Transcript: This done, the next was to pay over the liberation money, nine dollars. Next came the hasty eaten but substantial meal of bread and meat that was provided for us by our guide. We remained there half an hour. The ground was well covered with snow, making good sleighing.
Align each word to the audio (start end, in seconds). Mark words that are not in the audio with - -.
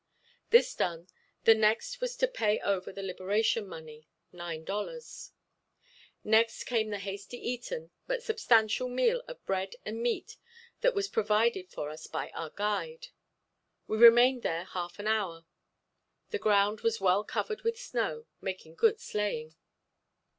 This 0.49 0.73
done, 0.73 1.09
the 1.43 1.53
next 1.53 2.01
was 2.01 2.15
to 2.15 2.27
pay 2.27 2.59
over 2.61 2.91
the 2.91 3.03
liberation 3.03 3.67
money, 3.67 4.07
nine 4.31 4.63
dollars. 4.63 5.31
Next 6.23 6.63
came 6.63 6.89
the 6.89 6.97
hasty 6.97 7.37
eaten 7.37 7.91
but 8.07 8.23
substantial 8.23 8.89
meal 8.89 9.21
of 9.27 9.45
bread 9.45 9.75
and 9.85 10.01
meat 10.01 10.37
that 10.79 10.95
was 10.95 11.07
provided 11.07 11.69
for 11.69 11.91
us 11.91 12.07
by 12.07 12.31
our 12.31 12.49
guide. 12.49 13.09
We 13.85 13.97
remained 13.99 14.41
there 14.41 14.63
half 14.63 14.97
an 14.97 15.05
hour. 15.05 15.45
The 16.31 16.39
ground 16.39 16.81
was 16.81 16.99
well 16.99 17.23
covered 17.23 17.61
with 17.61 17.77
snow, 17.77 18.25
making 18.41 18.73
good 18.73 18.99
sleighing. 18.99 19.53